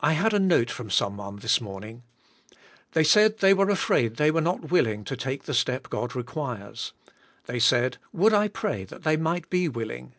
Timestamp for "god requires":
5.90-6.94